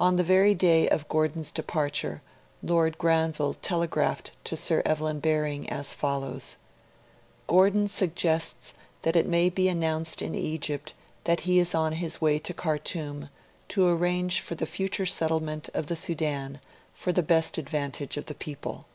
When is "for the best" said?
16.92-17.56